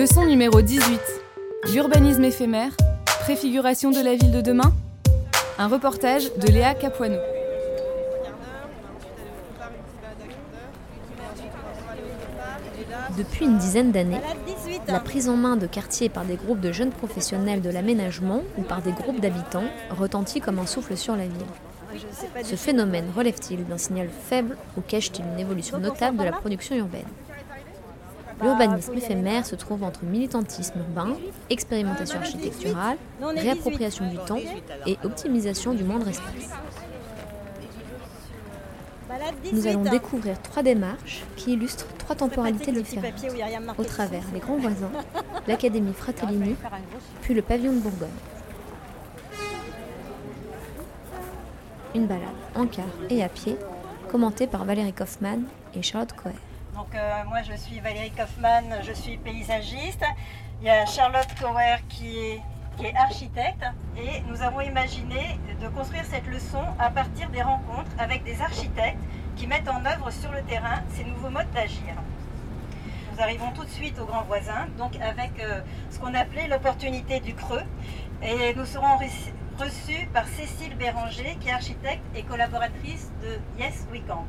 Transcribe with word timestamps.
Leçon 0.00 0.24
numéro 0.24 0.62
18. 0.62 0.98
L'urbanisme 1.74 2.24
éphémère, 2.24 2.72
préfiguration 3.20 3.90
de 3.90 4.00
la 4.00 4.14
ville 4.14 4.30
de 4.30 4.40
demain 4.40 4.72
Un 5.58 5.68
reportage 5.68 6.34
de 6.36 6.46
Léa 6.46 6.72
Capuano. 6.72 7.18
Depuis 13.18 13.44
une 13.44 13.58
dizaine 13.58 13.92
d'années, 13.92 14.22
la 14.88 15.00
prise 15.00 15.28
en 15.28 15.36
main 15.36 15.56
de 15.56 15.66
quartiers 15.66 16.08
par 16.08 16.24
des 16.24 16.36
groupes 16.36 16.60
de 16.60 16.72
jeunes 16.72 16.92
professionnels 16.92 17.60
de 17.60 17.68
l'aménagement 17.68 18.40
ou 18.56 18.62
par 18.62 18.80
des 18.80 18.92
groupes 18.92 19.20
d'habitants 19.20 19.68
retentit 19.90 20.40
comme 20.40 20.60
un 20.60 20.66
souffle 20.66 20.96
sur 20.96 21.14
la 21.14 21.24
ville. 21.24 22.42
Ce 22.42 22.56
phénomène 22.56 23.10
relève-t-il 23.14 23.66
d'un 23.66 23.76
signal 23.76 24.08
faible 24.08 24.56
ou 24.78 24.80
cache-t-il 24.80 25.26
une 25.26 25.40
évolution 25.40 25.78
notable 25.78 26.16
de 26.16 26.24
la 26.24 26.32
production 26.32 26.74
urbaine? 26.74 27.04
L'urbanisme 28.42 28.94
éphémère 28.94 29.44
se 29.44 29.54
trouve 29.54 29.82
entre 29.84 30.04
militantisme 30.04 30.78
urbain, 30.78 31.16
expérimentation 31.50 32.18
architecturale, 32.18 32.96
réappropriation 33.20 34.08
du 34.08 34.16
temps 34.16 34.40
et 34.86 34.96
optimisation 35.04 35.74
du 35.74 35.84
moindre 35.84 36.08
espace. 36.08 36.50
Nous 39.52 39.66
allons 39.66 39.82
découvrir 39.82 40.40
trois 40.40 40.62
démarches 40.62 41.24
qui 41.36 41.52
illustrent 41.52 41.86
trois 41.98 42.16
temporalités 42.16 42.72
différentes, 42.72 43.12
au 43.76 43.84
travers 43.84 44.22
les 44.32 44.40
grands 44.40 44.56
voisins, 44.56 44.92
l'Académie 45.46 45.92
Fratellini, 45.92 46.56
puis 47.20 47.34
le 47.34 47.42
pavillon 47.42 47.72
de 47.72 47.78
Bourgogne. 47.78 48.08
Une 51.94 52.06
balade 52.06 52.28
en 52.54 52.66
car 52.66 52.86
et 53.10 53.22
à 53.22 53.28
pied, 53.28 53.56
commentée 54.10 54.46
par 54.46 54.64
Valérie 54.64 54.92
Kaufmann 54.92 55.42
et 55.74 55.82
Charlotte 55.82 56.12
Coher. 56.12 56.34
Donc 56.74 56.94
euh, 56.94 57.24
moi 57.28 57.42
je 57.42 57.54
suis 57.54 57.80
Valérie 57.80 58.10
Kaufmann, 58.10 58.80
je 58.82 58.92
suis 58.92 59.16
paysagiste. 59.16 60.04
Il 60.60 60.66
y 60.66 60.70
a 60.70 60.86
Charlotte 60.86 61.28
Coher 61.40 61.76
qui 61.88 62.18
est, 62.18 62.42
architecte 62.96 63.62
et 63.98 64.22
nous 64.22 64.40
avons 64.40 64.62
imaginé 64.62 65.38
de 65.60 65.68
construire 65.68 66.04
cette 66.06 66.26
leçon 66.26 66.62
à 66.78 66.88
partir 66.88 67.28
des 67.28 67.42
rencontres 67.42 67.90
avec 67.98 68.24
des 68.24 68.40
architectes 68.40 69.02
qui 69.36 69.46
mettent 69.46 69.68
en 69.68 69.84
œuvre 69.84 70.10
sur 70.10 70.32
le 70.32 70.42
terrain 70.42 70.80
ces 70.88 71.04
nouveaux 71.04 71.28
modes 71.28 71.50
d'agir. 71.52 71.94
Nous 73.12 73.20
arrivons 73.20 73.50
tout 73.52 73.64
de 73.64 73.70
suite 73.70 73.98
au 73.98 74.06
grand 74.06 74.22
voisin, 74.22 74.66
donc 74.78 74.96
avec 74.96 75.32
euh, 75.40 75.60
ce 75.90 75.98
qu'on 75.98 76.14
appelait 76.14 76.48
l'opportunité 76.48 77.20
du 77.20 77.34
creux. 77.34 77.64
Et 78.22 78.54
nous 78.54 78.64
serons 78.64 78.96
reçus 79.58 80.08
par 80.14 80.26
Cécile 80.26 80.74
Béranger, 80.76 81.36
qui 81.38 81.48
est 81.48 81.52
architecte 81.52 82.02
et 82.14 82.22
collaboratrice 82.22 83.10
de 83.22 83.62
Yes 83.62 83.86
We 83.92 84.00
Camp. 84.08 84.24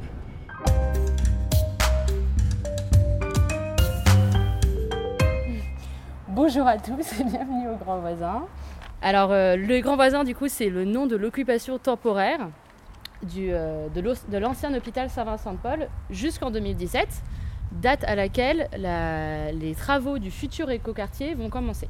Bonjour 6.32 6.68
à 6.68 6.78
tous 6.78 7.20
et 7.20 7.24
bienvenue 7.24 7.68
au 7.70 7.76
Grand 7.76 8.00
Voisin. 8.00 8.46
Alors, 9.02 9.32
euh, 9.32 9.56
le 9.56 9.80
Grand 9.82 9.96
Voisin, 9.96 10.24
du 10.24 10.36
coup, 10.36 10.48
c'est 10.48 10.70
le 10.70 10.86
nom 10.86 11.08
de 11.08 11.16
l'occupation 11.16 11.78
temporaire 11.78 12.50
euh, 13.38 13.88
de 13.90 14.38
l'ancien 14.38 14.74
hôpital 14.74 15.10
Saint-Vincent-de-Paul 15.10 15.88
jusqu'en 16.10 16.52
2017, 16.52 17.08
date 17.74 18.04
à 18.06 18.16
laquelle 18.16 18.70
la- 18.78 19.52
les 19.52 19.74
travaux 19.76 20.20
du 20.20 20.32
futur 20.32 20.70
écoquartier 20.70 21.34
vont 21.34 21.50
commencer. 21.50 21.90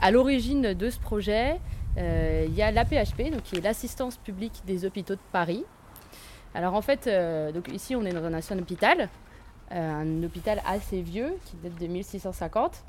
À 0.00 0.10
l'origine 0.10 0.74
de 0.74 0.90
ce 0.90 0.98
projet, 0.98 1.60
euh, 1.98 2.44
il 2.48 2.54
y 2.54 2.62
a 2.62 2.70
l'APHP, 2.70 3.30
qui 3.44 3.56
est 3.56 3.60
l'assistance 3.60 4.16
publique 4.16 4.62
des 4.66 4.84
hôpitaux 4.84 5.14
de 5.14 5.20
Paris. 5.32 5.64
Alors 6.54 6.74
en 6.74 6.82
fait, 6.82 7.08
donc 7.54 7.68
ici 7.72 7.94
on 7.94 8.04
est 8.04 8.10
dans 8.12 8.24
un 8.24 8.34
ancien 8.34 8.58
hôpital, 8.58 9.08
un 9.70 10.20
hôpital 10.24 10.60
assez 10.66 11.00
vieux 11.00 11.34
qui 11.44 11.54
date 11.62 11.80
de 11.80 11.86
1650 11.86 12.82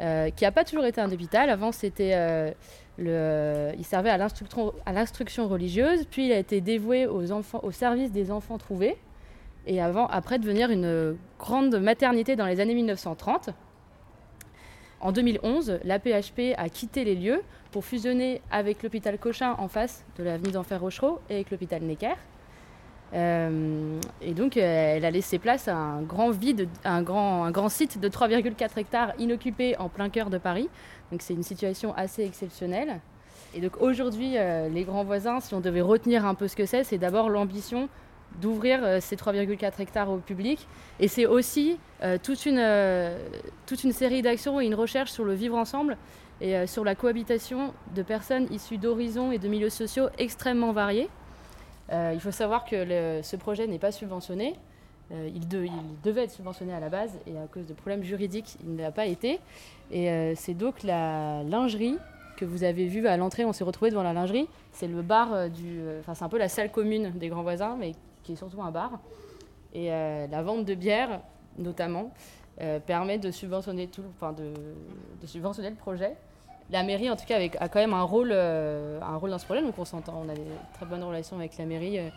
euh, 0.00 0.30
qui 0.30 0.44
n'a 0.44 0.52
pas 0.52 0.64
toujours 0.64 0.84
été 0.84 1.00
un 1.00 1.10
hôpital. 1.10 1.48
Avant, 1.50 1.72
c'était 1.72 2.12
euh, 2.14 2.50
le, 2.98 3.72
il 3.78 3.84
servait 3.84 4.10
à 4.10 4.18
l'instruction, 4.18 4.74
à 4.84 4.92
l'instruction 4.92 5.48
religieuse, 5.48 6.06
puis 6.10 6.26
il 6.26 6.32
a 6.32 6.38
été 6.38 6.60
dévoué 6.60 7.06
aux 7.06 7.32
enfants, 7.32 7.60
au 7.62 7.70
service 7.70 8.12
des 8.12 8.30
enfants 8.30 8.58
trouvés, 8.58 8.96
et 9.66 9.80
avant, 9.80 10.06
après 10.06 10.38
devenir 10.38 10.70
une 10.70 11.16
grande 11.38 11.76
maternité 11.80 12.36
dans 12.36 12.46
les 12.46 12.60
années 12.60 12.74
1930. 12.74 13.50
En 15.00 15.12
2011, 15.12 15.80
l'APHP 15.84 16.54
a 16.56 16.68
quitté 16.68 17.04
les 17.04 17.14
lieux 17.14 17.42
pour 17.70 17.84
fusionner 17.84 18.40
avec 18.50 18.82
l'hôpital 18.82 19.18
Cochin 19.18 19.54
en 19.58 19.68
face 19.68 20.04
de 20.18 20.24
l'avenue 20.24 20.50
d'Enfer 20.50 20.80
Rochereau 20.80 21.20
et 21.28 21.34
avec 21.34 21.50
l'hôpital 21.50 21.82
Necker. 21.82 22.16
Euh, 23.14 24.00
et 24.20 24.34
donc, 24.34 24.56
euh, 24.56 24.96
elle 24.96 25.04
a 25.04 25.10
laissé 25.10 25.38
place 25.38 25.68
à 25.68 25.76
un 25.76 26.02
grand 26.02 26.30
vide, 26.30 26.68
un 26.84 27.02
grand, 27.02 27.44
un 27.44 27.50
grand 27.50 27.68
site 27.68 28.00
de 28.00 28.08
3,4 28.08 28.78
hectares 28.78 29.12
inoccupé 29.18 29.76
en 29.78 29.88
plein 29.88 30.08
cœur 30.08 30.30
de 30.30 30.38
Paris. 30.38 30.68
Donc, 31.12 31.22
c'est 31.22 31.34
une 31.34 31.42
situation 31.42 31.94
assez 31.94 32.24
exceptionnelle. 32.24 33.00
Et 33.54 33.60
donc, 33.60 33.80
aujourd'hui, 33.80 34.36
euh, 34.36 34.68
les 34.68 34.84
grands 34.84 35.04
voisins, 35.04 35.40
si 35.40 35.54
on 35.54 35.60
devait 35.60 35.80
retenir 35.80 36.26
un 36.26 36.34
peu 36.34 36.48
ce 36.48 36.56
que 36.56 36.66
c'est, 36.66 36.84
c'est 36.84 36.98
d'abord 36.98 37.30
l'ambition 37.30 37.88
d'ouvrir 38.40 39.00
ces 39.00 39.16
3,4 39.16 39.80
hectares 39.80 40.10
au 40.10 40.18
public. 40.18 40.66
Et 41.00 41.08
c'est 41.08 41.24
aussi 41.24 41.78
toute, 42.22 42.44
une, 42.44 42.60
toute 43.64 43.84
une 43.84 43.92
série 43.92 44.20
d'actions 44.20 44.60
et 44.60 44.66
une 44.66 44.74
recherche 44.74 45.10
sur 45.10 45.24
le 45.24 45.32
vivre 45.32 45.56
ensemble 45.56 45.96
et 46.42 46.66
sur 46.66 46.84
la 46.84 46.94
cohabitation 46.94 47.72
de 47.94 48.02
personnes 48.02 48.46
issues 48.50 48.76
d'horizons 48.76 49.32
et 49.32 49.38
de 49.38 49.48
milieux 49.48 49.70
sociaux 49.70 50.08
extrêmement 50.18 50.72
variés. 50.72 51.08
Euh, 51.92 52.12
il 52.14 52.20
faut 52.20 52.30
savoir 52.30 52.64
que 52.64 53.20
ce 53.22 53.36
projet 53.36 53.66
n'est 53.66 53.78
pas 53.78 53.92
subventionné. 53.92 54.54
Euh, 55.12 55.30
il, 55.32 55.46
de- 55.46 55.64
il 55.64 56.00
devait 56.02 56.24
être 56.24 56.32
subventionné 56.32 56.74
à 56.74 56.80
la 56.80 56.88
base 56.88 57.12
et 57.28 57.38
à 57.38 57.46
cause 57.46 57.64
de 57.66 57.74
problèmes 57.74 58.02
juridiques, 58.02 58.56
il 58.64 58.74
ne 58.74 58.82
l'a 58.82 58.90
pas 58.90 59.06
été. 59.06 59.38
Et 59.92 60.10
euh, 60.10 60.34
c'est 60.34 60.54
donc 60.54 60.82
la 60.82 61.44
lingerie 61.44 61.96
que 62.36 62.44
vous 62.44 62.64
avez 62.64 62.86
vue 62.86 63.06
à 63.06 63.16
l'entrée. 63.16 63.44
On 63.44 63.52
s'est 63.52 63.62
retrouvé 63.64 63.90
devant 63.90 64.02
la 64.02 64.12
lingerie. 64.12 64.48
C'est 64.72 64.88
le 64.88 65.02
bar 65.02 65.48
du. 65.48 65.80
Enfin, 66.00 66.14
c'est 66.14 66.24
un 66.24 66.28
peu 66.28 66.38
la 66.38 66.48
salle 66.48 66.72
commune 66.72 67.12
des 67.12 67.28
grands 67.28 67.42
voisins, 67.42 67.76
mais 67.78 67.92
qui 68.24 68.32
est 68.32 68.36
surtout 68.36 68.60
un 68.62 68.72
bar. 68.72 68.98
Et 69.72 69.88
la 69.88 70.42
vente 70.42 70.64
de 70.64 70.74
bière, 70.74 71.20
notamment, 71.56 72.12
permet 72.86 73.18
de 73.18 73.30
subventionner 73.30 73.86
tout, 73.86 74.02
enfin 74.16 74.32
de 74.32 74.52
subventionner 75.26 75.70
le 75.70 75.76
projet. 75.76 76.16
La 76.70 76.82
mairie, 76.82 77.08
en 77.08 77.16
tout 77.16 77.26
cas, 77.26 77.38
a 77.38 77.68
quand 77.68 77.78
même 77.78 77.94
un 77.94 78.02
rôle, 78.02 78.30
euh, 78.32 78.98
un 79.00 79.16
rôle 79.16 79.30
dans 79.30 79.38
ce 79.38 79.44
projet, 79.44 79.62
donc 79.62 79.78
on 79.78 79.84
s'entend, 79.84 80.22
on 80.26 80.28
a 80.28 80.34
des 80.34 80.42
très 80.74 80.86
bonnes 80.86 81.04
relations 81.04 81.36
avec 81.36 81.56
la 81.58 81.64
mairie. 81.64 81.98
euh, 81.98 82.08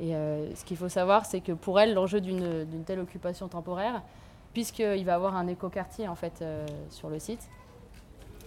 et 0.00 0.14
euh, 0.14 0.54
ce 0.56 0.64
qu'il 0.64 0.76
faut 0.76 0.88
savoir, 0.88 1.24
c'est 1.24 1.40
que 1.40 1.52
pour 1.52 1.78
elle, 1.80 1.94
l'enjeu 1.94 2.20
d'une 2.20 2.84
telle 2.84 2.98
occupation 2.98 3.46
temporaire, 3.46 4.02
puisqu'il 4.52 5.04
va 5.04 5.12
y 5.12 5.14
avoir 5.14 5.36
un 5.36 5.46
écoquartier 5.46 6.08
en 6.08 6.16
fait 6.16 6.44
sur 6.90 7.08
le 7.08 7.20
site, 7.20 7.48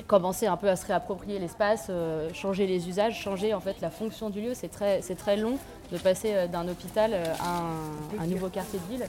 commencer 0.08 0.46
un 0.46 0.58
peu 0.58 0.68
à 0.68 0.76
se 0.76 0.86
réapproprier 0.86 1.40
l'espace, 1.40 1.90
changer 2.34 2.68
les 2.68 2.90
usages, 2.90 3.18
changer 3.18 3.54
en 3.54 3.62
fait 3.62 3.80
la 3.80 3.90
fonction 3.90 4.30
du 4.30 4.42
lieu. 4.42 4.54
C'est 4.56 4.68
très, 4.68 5.00
très 5.00 5.38
long 5.38 5.58
de 5.90 5.98
passer 5.98 6.50
d'un 6.50 6.68
hôpital 6.68 7.14
à 7.14 8.22
un 8.22 8.28
nouveau 8.28 8.50
quartier 8.50 8.80
de 8.80 8.86
ville. 8.86 9.08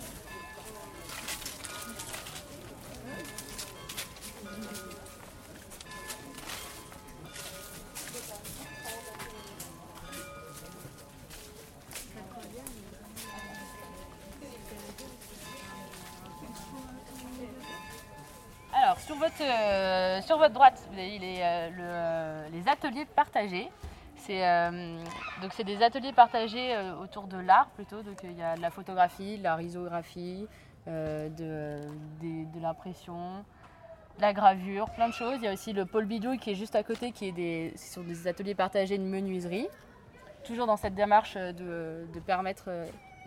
C'est 24.29 24.47
euh, 24.47 25.03
donc 25.41 25.55
c'est 25.55 25.65
des 25.65 25.83
ateliers 25.83 26.13
partagés 26.13 26.75
euh, 26.75 26.95
autour 26.97 27.29
de 27.29 27.39
l'art 27.39 27.71
plutôt. 27.71 28.03
Donc 28.03 28.21
il 28.23 28.37
y 28.37 28.43
a 28.43 28.57
de 28.57 28.61
la 28.61 28.71
photographie, 28.71 29.39
de 29.39 29.43
la 29.43 29.55
risographie, 29.55 30.47
euh, 30.87 31.31
de, 31.31 32.61
l'impression, 32.61 33.43
la 34.21 34.35
gravure, 34.35 34.91
plein 34.91 35.09
de 35.09 35.15
choses. 35.15 35.39
Il 35.39 35.45
y 35.45 35.49
a 35.49 35.53
aussi 35.55 35.73
le 35.73 35.87
pôle 35.87 36.05
bidouille 36.05 36.39
qui 36.39 36.51
est 36.51 36.57
juste 36.57 36.77
à 36.77 36.83
côté, 36.83 37.11
qui 37.11 37.29
est 37.29 37.33
des, 37.33 37.73
sont 37.79 38.03
des 38.03 38.29
ateliers 38.29 38.55
partagés 38.55 38.99
de 38.99 39.03
menuiserie. 39.03 39.69
toujours 40.45 40.67
dans 40.67 40.77
cette 40.77 40.95
démarche 40.95 41.37
de, 41.37 42.05
permettre 42.27 42.69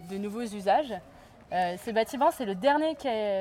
de 0.08 0.18
nouveaux 0.18 0.44
usages. 0.44 0.94
ces 1.78 1.94
bâtiments, 1.94 2.30
c'est 2.30 2.46
le 2.46 2.54
dernier 2.54 2.96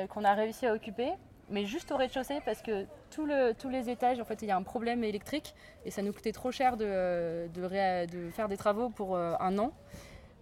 qu'on 0.09 0.23
a 0.23 0.33
réussi 0.33 0.65
à 0.65 0.73
occuper, 0.73 1.11
mais 1.51 1.65
juste 1.65 1.91
au 1.91 1.97
rez-de-chaussée 1.97 2.39
parce 2.45 2.61
que 2.61 2.85
tous 3.09 3.69
les 3.69 3.89
étages, 3.89 4.19
en 4.19 4.25
fait, 4.25 4.41
il 4.41 4.47
y 4.47 4.51
a 4.51 4.57
un 4.57 4.63
problème 4.63 5.03
électrique 5.03 5.53
et 5.85 5.91
ça 5.91 6.01
nous 6.01 6.13
coûtait 6.13 6.31
trop 6.31 6.51
cher 6.51 6.77
de, 6.77 7.49
faire 8.31 8.47
des 8.47 8.57
travaux 8.57 8.89
pour 8.89 9.17
un 9.17 9.57
an. 9.57 9.71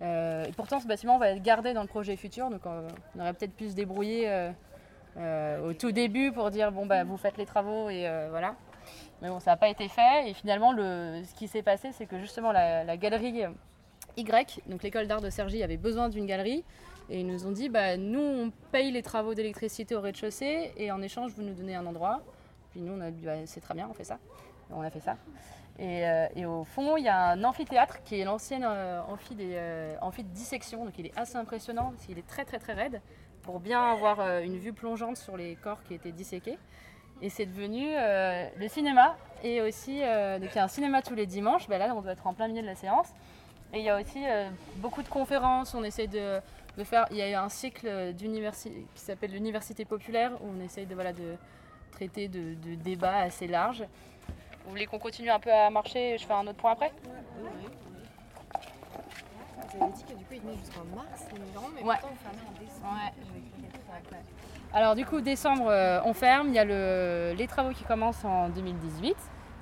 et 0.01 0.51
pourtant, 0.55 0.79
ce 0.79 0.87
bâtiment 0.87 1.17
va 1.17 1.29
être 1.29 1.41
gardé 1.41 1.73
dans 1.73 1.81
le 1.81 1.87
projet 1.87 2.15
futur, 2.15 2.49
donc 2.49 2.61
on 2.65 3.19
aurait 3.19 3.33
peut-être 3.33 3.53
pu 3.53 3.69
se 3.69 3.75
débrouiller 3.75 4.51
au 5.17 5.73
tout 5.73 5.91
début 5.91 6.31
pour 6.31 6.51
dire 6.51 6.71
bon 6.71 6.85
bah 6.85 7.03
vous 7.03 7.17
faites 7.17 7.37
les 7.37 7.45
travaux 7.45 7.89
et 7.89 8.07
voilà. 8.29 8.55
Mais 9.21 9.29
bon, 9.29 9.39
ça 9.39 9.51
n'a 9.51 9.57
pas 9.57 9.69
été 9.69 9.87
fait. 9.87 10.29
Et 10.29 10.33
finalement, 10.33 10.71
le, 10.71 11.21
ce 11.25 11.33
qui 11.33 11.47
s'est 11.47 11.61
passé, 11.61 11.91
c'est 11.91 12.05
que 12.05 12.19
justement 12.19 12.51
la, 12.51 12.97
galerie 12.97 13.43
Y, 14.19 14.61
donc 14.67 14.83
l'école 14.83 15.07
d'art 15.07 15.21
de 15.21 15.29
Sergi, 15.29 15.63
avait 15.63 15.77
besoin 15.77 16.09
d'une 16.09 16.25
galerie. 16.25 16.63
Et 17.09 17.21
ils 17.21 17.27
nous 17.27 17.47
ont 17.47 17.51
dit, 17.51 17.69
bah, 17.69 17.97
nous, 17.97 18.19
on 18.19 18.51
paye 18.71 18.91
les 18.91 19.01
travaux 19.01 19.33
d'électricité 19.33 19.95
au 19.95 20.01
rez-de-chaussée 20.01 20.73
et 20.77 20.91
en 20.91 21.01
échange, 21.01 21.31
vous 21.35 21.41
nous 21.41 21.53
donnez 21.53 21.75
un 21.75 21.85
endroit. 21.85 22.21
Puis 22.71 22.81
nous, 22.81 22.93
on 22.93 23.01
a 23.01 23.09
dit, 23.09 23.25
bah, 23.25 23.33
c'est 23.45 23.61
très 23.61 23.73
bien, 23.73 23.87
on 23.89 23.93
fait 23.93 24.03
ça. 24.03 24.19
on 24.69 24.81
a 24.81 24.89
fait 24.91 24.99
ça. 24.99 25.17
Et, 25.79 26.05
euh, 26.05 26.27
et, 26.35 26.45
au 26.45 26.65
fond, 26.65 26.97
il 26.97 27.05
y 27.05 27.07
a 27.07 27.31
un 27.31 27.43
amphithéâtre 27.43 28.03
qui 28.03 28.19
est 28.19 28.25
l'ancienne 28.25 28.65
euh, 28.65 29.01
euh, 29.39 29.95
amphi, 30.01 30.23
de 30.23 30.29
dissection. 30.29 30.85
Donc 30.85 30.99
il 30.99 31.07
est 31.07 31.17
assez 31.17 31.37
impressionnant 31.37 31.91
parce 31.91 32.05
qu'il 32.05 32.19
est 32.19 32.27
très 32.27 32.43
très 32.43 32.59
très 32.59 32.73
raide 32.73 33.01
pour 33.43 33.61
bien 33.61 33.81
avoir 33.81 34.19
une 34.41 34.57
vue 34.57 34.73
plongeante 34.73 35.15
sur 35.15 35.37
les 35.37 35.55
corps 35.55 35.81
qui 35.83 35.93
étaient 35.93 36.11
disséqués. 36.11 36.57
Et 37.21 37.29
c'est 37.29 37.45
devenu 37.45 37.85
euh, 37.89 38.47
le 38.57 38.67
cinéma. 38.67 39.17
Et 39.43 39.61
aussi, 39.61 40.01
euh, 40.03 40.39
donc 40.39 40.49
il 40.53 40.55
y 40.55 40.59
a 40.59 40.63
un 40.63 40.69
cinéma 40.69 41.01
tous 41.01 41.15
les 41.15 41.25
dimanches. 41.25 41.67
Ben 41.67 41.77
là, 41.77 41.93
on 41.95 42.01
doit 42.01 42.13
être 42.13 42.27
en 42.27 42.33
plein 42.33 42.47
milieu 42.47 42.61
de 42.61 42.67
la 42.67 42.75
séance. 42.75 43.13
Et 43.73 43.79
il 43.79 43.85
y 43.85 43.89
a 43.89 43.99
aussi 43.99 44.23
euh, 44.25 44.49
beaucoup 44.77 45.03
de 45.03 45.07
conférences. 45.07 45.73
On 45.75 45.83
essaie 45.83 46.07
de, 46.07 46.41
faire. 46.83 47.05
Il 47.11 47.17
y 47.17 47.33
a 47.33 47.43
un 47.43 47.49
cycle 47.49 48.13
d'université 48.13 48.85
qui 48.95 49.01
s'appelle 49.01 49.31
l'Université 49.31 49.85
populaire 49.85 50.31
où 50.41 50.47
on 50.57 50.63
essaye 50.63 50.85
de, 50.85 50.95
voilà, 50.95 51.13
de 51.13 51.35
traiter 51.91 52.27
de, 52.27 52.55
débats 52.75 53.17
assez 53.17 53.47
larges. 53.47 53.83
Vous 54.65 54.71
voulez 54.71 54.85
qu'on 54.85 54.99
continue 54.99 55.29
un 55.29 55.39
peu 55.39 55.51
à 55.51 55.69
marcher 55.69 56.17
Je 56.17 56.25
fais 56.25 56.33
un 56.33 56.47
autre 56.47 56.57
point 56.57 56.71
après? 56.71 56.91
Oui, 57.05 57.11
oui, 57.43 57.67
Vous 59.73 59.83
avez 59.83 59.93
dit 59.93 60.03
que 60.03 60.13
du 60.13 60.25
coup, 60.25 60.33
il 60.33 60.41
venait 60.41 60.57
jusqu'en 60.57 60.83
mars, 60.95 61.25
mais 61.33 61.83
ouais. 61.83 61.95
pourtant, 61.95 62.07
vous 62.09 62.23
fermez 62.23 62.47
en 62.47 62.59
décembre. 62.59 62.93
Ouais. 62.93 64.19
Alors 64.71 64.95
du 64.95 65.05
coup, 65.05 65.21
décembre, 65.21 65.67
euh, 65.69 65.99
on 66.05 66.13
ferme. 66.13 66.49
Il 66.49 66.53
y 66.53 66.59
a 66.59 67.33
les 67.33 67.47
travaux 67.47 67.71
qui 67.71 67.83
commencent 67.83 68.23
en 68.23 68.49
2018. 68.49 69.15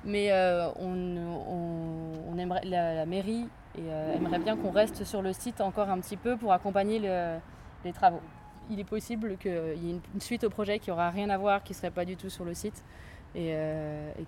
Mais 0.04 0.30
euh, 0.30 0.68
on, 0.76 2.38
aimerait, 2.38 2.64
la, 2.64 3.04
mairie 3.04 3.48
euh, 3.88 4.16
aimerait 4.16 4.38
bien 4.38 4.56
qu'on 4.56 4.70
reste 4.70 5.04
sur 5.04 5.22
le 5.22 5.32
site 5.32 5.60
encore 5.60 5.88
un 5.88 5.98
petit 6.00 6.16
peu 6.16 6.36
pour 6.36 6.52
accompagner 6.52 6.98
les 6.98 7.92
travaux. 7.92 8.20
Il 8.70 8.80
est 8.80 8.84
possible 8.84 9.36
qu'il 9.38 9.52
y 9.52 9.90
ait 9.90 10.00
une, 10.14 10.20
suite 10.20 10.44
au 10.44 10.50
projet 10.50 10.78
qui 10.78 10.90
n'aura 10.90 11.10
rien 11.10 11.30
à 11.30 11.38
voir, 11.38 11.62
qui 11.62 11.72
ne 11.72 11.76
serait 11.76 11.90
pas 11.90 12.04
du 12.04 12.16
tout 12.16 12.28
sur 12.28 12.44
le 12.44 12.54
site 12.54 12.84
et, 13.34 13.54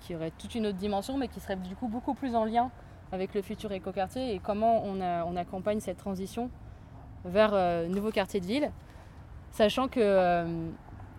qui 0.00 0.14
aurait 0.14 0.32
toute 0.38 0.54
une 0.54 0.66
autre 0.66 0.78
dimension, 0.78 1.18
mais 1.18 1.28
qui 1.28 1.40
serait 1.40 1.56
du 1.56 1.76
coup 1.76 1.88
beaucoup 1.88 2.14
plus 2.14 2.34
en 2.34 2.44
lien 2.44 2.70
avec 3.12 3.34
le 3.34 3.42
futur 3.42 3.72
écoquartier 3.72 4.34
et 4.34 4.38
comment 4.38 4.82
on, 4.84 5.36
accompagne 5.36 5.80
cette 5.80 5.98
transition 5.98 6.50
vers 7.24 7.52
un 7.52 7.88
nouveau 7.88 8.10
quartier 8.10 8.40
de 8.40 8.46
ville 8.46 8.70
sachant 9.52 9.88
que 9.88 10.00
euh, 10.00 10.68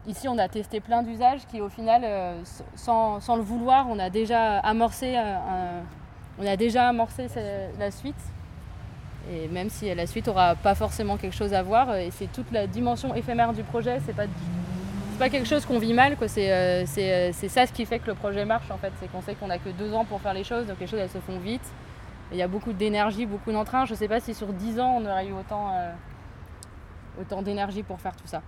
ici 0.08 0.28
on 0.28 0.38
a 0.38 0.48
testé 0.48 0.80
plein 0.80 1.04
d'usages 1.04 1.46
qui 1.48 1.62
au 1.62 1.70
final, 1.70 2.02
euh, 2.04 2.42
sans, 2.76 3.36
le 3.36 3.42
vouloir, 3.42 3.88
on 3.90 4.00
a 4.00 4.10
déjà 4.10 4.60
amorcé, 4.60 5.16
on 6.42 6.48
a 6.48 6.58
déjà 6.58 6.88
amorcé 6.90 7.28
la 7.80 7.92
suite. 7.92 8.16
Et 9.32 9.48
même 9.48 9.70
si 9.70 9.94
la 9.94 10.08
suite 10.08 10.28
aura 10.28 10.56
pas 10.56 10.74
forcément 10.74 11.16
quelque 11.16 11.36
chose 11.36 11.54
à 11.54 11.62
voir, 11.62 11.96
et 11.96 12.10
c'est 12.12 12.32
toute 12.32 12.52
la 12.52 12.66
dimension 12.66 13.14
éphémère 13.14 13.54
du 13.54 13.64
projet, 13.64 14.00
c'est 14.06 14.16
pas 14.16 14.26
pas 15.20 15.30
quelque 15.30 15.48
chose 15.48 15.68
qu'on 15.68 15.78
vit 15.78 15.94
mal, 15.94 16.18
c'est 16.26 17.32
ça 17.32 17.68
ce 17.68 17.72
qui 17.72 17.86
fait 17.86 18.00
que 18.00 18.08
le 18.08 18.16
projet 18.16 18.44
marche 18.44 18.72
en 18.72 18.78
fait. 18.78 18.92
C'est 19.00 19.12
qu'on 19.12 19.22
sait 19.22 19.36
qu'on 19.36 19.52
a 19.52 19.60
que 19.60 19.70
deux 19.70 19.94
ans 19.94 20.04
pour 20.04 20.20
faire 20.20 20.34
les 20.34 20.44
choses, 20.44 20.66
donc 20.66 20.78
les 20.80 20.88
choses 20.88 21.00
elles 21.00 21.12
se 21.12 21.20
font 21.20 21.38
vite. 21.38 21.62
Il 22.32 22.40
y 22.40 22.42
a 22.42 22.48
beaucoup 22.48 22.74
d'énergie, 22.74 23.28
beaucoup 23.28 23.52
d'entrain. 23.52 23.86
Je 23.86 23.94
sais 23.94 24.08
pas 24.08 24.20
si 24.20 24.34
sur 24.34 24.48
dix 24.52 24.80
ans 24.80 24.98
on 25.00 25.06
aurait 25.06 25.28
eu 25.28 25.34
euh, 25.34 25.92
autant 27.22 27.42
d'énergie 27.44 27.84
pour 27.84 28.02
faire 28.02 28.16
tout 28.16 28.26
ça. 28.26 28.42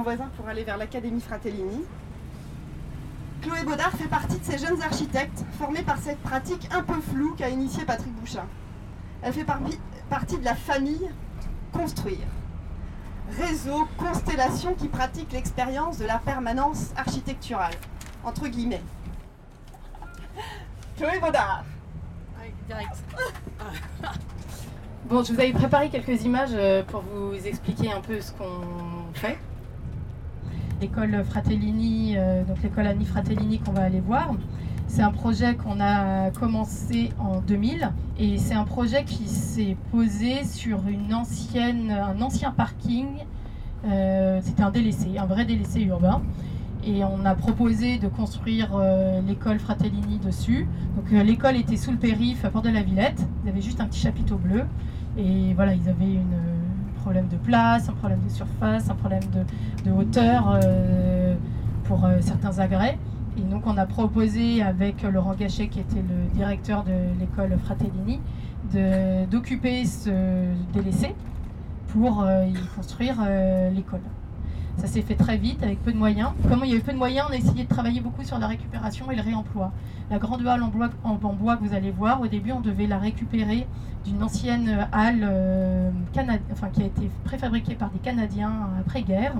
Grands 0.00 0.16
voisins 0.16 0.30
pour 0.36 0.48
aller 0.48 0.64
vers 0.64 0.78
l'Académie 0.78 1.20
Fratellini. 1.20 1.84
Chloé 3.42 3.64
Baudard 3.64 3.92
fait 3.92 4.08
partie 4.08 4.38
de 4.38 4.44
ces 4.44 4.58
jeunes 4.58 4.80
architectes 4.82 5.44
formés 5.58 5.82
par 5.82 5.98
cette 5.98 6.20
pratique 6.20 6.68
un 6.72 6.82
peu 6.82 7.00
floue 7.00 7.34
qu'a 7.36 7.50
initiée 7.50 7.84
Patrick 7.84 8.12
Bouchin. 8.14 8.46
Elle 9.22 9.32
fait 9.32 9.44
partie 10.08 10.38
de 10.38 10.44
la 10.44 10.54
famille 10.54 11.10
Construire 11.72 12.26
réseau, 13.38 13.86
constellation 13.96 14.74
qui 14.74 14.88
pratique 14.88 15.32
l'expérience 15.32 15.98
de 15.98 16.04
la 16.04 16.18
permanence 16.18 16.90
architecturale, 16.96 17.74
entre 18.24 18.48
guillemets. 18.48 18.82
Chloé 20.96 21.20
Baudard. 21.20 21.64
direct. 22.66 22.96
Bon, 25.04 25.24
je 25.24 25.32
vous 25.32 25.40
avais 25.40 25.52
préparé 25.52 25.90
quelques 25.90 26.24
images 26.24 26.50
euh, 26.52 26.84
pour 26.84 27.02
vous 27.02 27.34
expliquer 27.34 27.90
un 27.90 28.00
peu 28.00 28.20
ce 28.20 28.32
qu'on 28.32 29.12
fait. 29.14 29.38
L'école 30.80 31.22
Fratellini, 31.24 32.14
euh, 32.16 32.42
donc 32.42 32.62
l'école 32.62 32.86
Annie 32.86 33.04
Fratellini 33.04 33.58
qu'on 33.58 33.72
va 33.72 33.82
aller 33.82 34.00
voir, 34.00 34.32
c'est 34.86 35.02
un 35.02 35.10
projet 35.10 35.54
qu'on 35.54 35.78
a 35.78 36.30
commencé 36.30 37.10
en 37.18 37.40
2000 37.40 37.90
et 38.18 38.38
c'est 38.38 38.54
un 38.54 38.64
projet 38.64 39.04
qui 39.04 39.28
s'est 39.28 39.76
posé 39.90 40.42
sur 40.44 40.88
une 40.88 41.12
ancienne, 41.12 41.90
un 41.90 42.20
ancien 42.22 42.50
parking. 42.50 43.08
Euh, 43.84 44.40
c'était 44.42 44.62
un 44.62 44.70
délaissé, 44.70 45.18
un 45.18 45.26
vrai 45.26 45.44
délaissé 45.44 45.82
urbain. 45.82 46.22
Et 46.82 47.04
on 47.04 47.26
a 47.26 47.34
proposé 47.34 47.98
de 47.98 48.08
construire 48.08 48.70
euh, 48.74 49.20
l'école 49.20 49.58
Fratellini 49.58 50.18
dessus. 50.18 50.66
Donc 50.96 51.10
l'école 51.10 51.56
était 51.56 51.76
sous 51.76 51.90
le 51.90 51.98
périph' 51.98 52.42
à 52.44 52.48
Port 52.48 52.62
de 52.62 52.70
la 52.70 52.82
Villette. 52.82 53.22
Ils 53.44 53.50
avaient 53.50 53.60
juste 53.60 53.82
un 53.82 53.86
petit 53.86 54.00
chapiteau 54.00 54.36
bleu. 54.36 54.64
Et 55.18 55.52
voilà, 55.54 55.74
ils 55.74 55.88
avaient 55.90 56.16
un 56.16 56.49
problème 57.00 57.28
de 57.28 57.36
place, 57.36 57.88
un 57.88 57.92
problème 57.94 58.20
de 58.24 58.30
surface, 58.30 58.90
un 58.90 58.94
problème 58.94 59.22
de, 59.84 59.90
hauteur 59.90 60.60
pour 61.84 62.08
certains 62.20 62.58
agrès. 62.58 62.98
Et 63.38 63.42
donc 63.42 63.66
on 63.66 63.76
a 63.76 63.86
proposé 63.86 64.62
avec 64.62 65.02
Laurent 65.02 65.34
Gachet, 65.34 65.68
qui 65.68 65.80
était 65.80 66.02
le 66.02 66.34
directeur 66.34 66.84
de 66.84 67.18
l'école 67.18 67.56
Fratellini, 67.64 68.20
d'occuper 69.30 69.84
ce 69.84 70.10
délaissé 70.72 71.14
pour 71.92 72.22
euh, 72.22 72.44
y 72.46 72.54
construire 72.76 73.16
euh, 73.20 73.70
l'école. 73.70 74.00
Ça 74.80 74.86
s'est 74.86 75.02
fait 75.02 75.14
très 75.14 75.36
vite 75.36 75.62
avec 75.62 75.82
peu 75.82 75.92
de 75.92 75.98
moyens. 75.98 76.30
Comme 76.48 76.62
il 76.64 76.70
y 76.70 76.72
avait 76.72 76.80
peu 76.80 76.92
de 76.92 76.96
moyens, 76.96 77.26
on 77.28 77.32
a 77.34 77.36
essayé 77.36 77.64
de 77.64 77.68
travailler 77.68 78.00
beaucoup 78.00 78.24
sur 78.24 78.38
la 78.38 78.46
récupération 78.46 79.10
et 79.10 79.14
le 79.14 79.20
réemploi. 79.20 79.72
La 80.10 80.18
grande 80.18 80.46
halle 80.46 80.62
en 80.62 80.68
bois, 80.68 81.56
que 81.58 81.64
vous 81.64 81.74
allez 81.74 81.90
voir, 81.90 82.22
au 82.22 82.26
début, 82.26 82.52
on 82.52 82.60
devait 82.60 82.86
la 82.86 82.96
récupérer 82.96 83.66
d'une 84.06 84.22
ancienne 84.22 84.88
halle 84.90 85.20
euh, 85.22 85.90
enfin, 86.50 86.68
qui 86.72 86.82
a 86.82 86.86
été 86.86 87.10
préfabriquée 87.24 87.74
par 87.74 87.90
des 87.90 87.98
Canadiens 87.98 88.70
après-guerre. 88.80 89.34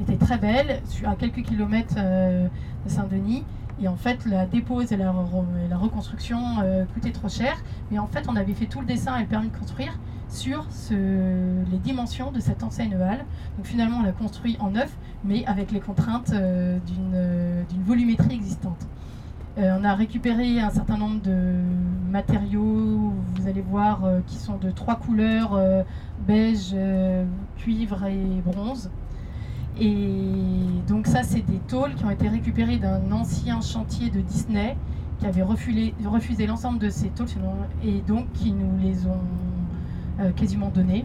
était 0.00 0.24
très 0.24 0.38
belle, 0.38 0.80
à 1.04 1.16
quelques 1.16 1.42
kilomètres 1.42 1.96
de 1.96 2.48
Saint-Denis. 2.88 3.42
Et 3.82 3.88
en 3.88 3.96
fait, 3.96 4.24
la 4.24 4.46
dépose 4.46 4.92
et 4.92 4.96
la, 4.96 5.10
reconstruction 5.10 6.38
coûtaient 6.94 7.10
trop 7.10 7.28
cher. 7.28 7.56
Mais 7.90 7.98
en 7.98 8.06
fait, 8.06 8.26
on 8.28 8.36
avait 8.36 8.54
fait 8.54 8.66
tout 8.66 8.78
le 8.78 8.86
dessin 8.86 9.16
et 9.16 9.22
le 9.22 9.26
permis 9.26 9.48
de 9.48 9.56
construire 9.56 9.98
sur 10.28 10.66
les 10.90 11.78
dimensions 11.78 12.32
de 12.32 12.40
cette 12.40 12.62
enseigne 12.62 12.94
halle. 12.94 13.24
Donc 13.56 13.66
finalement, 13.66 13.98
on 13.98 14.02
l'a 14.02 14.12
construit 14.12 14.56
en 14.60 14.70
neuf, 14.70 14.96
mais 15.24 15.44
avec 15.46 15.72
les 15.72 15.80
contraintes 15.80 16.32
euh, 16.32 16.78
d'une 16.86 17.82
volumétrie 17.84 18.34
existante. 18.34 18.86
Euh, 19.58 19.78
on 19.80 19.84
a 19.84 19.94
récupéré 19.94 20.60
un 20.60 20.70
certain 20.70 20.98
nombre 20.98 21.22
de 21.22 21.54
matériaux, 22.10 23.14
vous 23.34 23.48
allez 23.48 23.62
voir, 23.62 24.04
euh, 24.04 24.20
qui 24.26 24.36
sont 24.36 24.58
de 24.58 24.70
trois 24.70 24.96
couleurs, 24.96 25.58
beige, 26.26 26.74
cuivre 27.56 28.04
et 28.04 28.42
bronze. 28.44 28.90
Et 29.78 30.66
donc 30.88 31.06
ça, 31.06 31.22
c'est 31.22 31.42
des 31.42 31.58
tôles 31.68 31.94
qui 31.94 32.04
ont 32.04 32.10
été 32.10 32.28
récupérées 32.28 32.78
d'un 32.78 33.12
ancien 33.12 33.60
chantier 33.60 34.10
de 34.10 34.20
Disney 34.20 34.76
qui 35.18 35.26
avait 35.26 35.42
refusé, 35.42 35.94
refusé 36.04 36.46
l'ensemble 36.46 36.78
de 36.78 36.88
ces 36.88 37.08
tôles 37.08 37.26
et 37.84 38.00
donc 38.06 38.30
qui 38.32 38.52
nous 38.52 38.78
les 38.82 39.06
ont 39.06 39.10
euh, 39.10 39.55
quasiment 40.36 40.70
donné. 40.70 41.04